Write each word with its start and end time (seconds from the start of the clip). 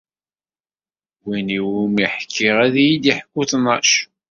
Win 1.23 1.47
iwumi 1.57 2.05
ḥkiɣ 2.15 2.55
ad 2.65 2.75
yi-d-iḥku 2.85 3.41
tnac. 3.51 3.89